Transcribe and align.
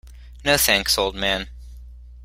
No, 0.43 0.57
thanks, 0.57 0.97
old 0.97 1.13
man. 1.13 1.47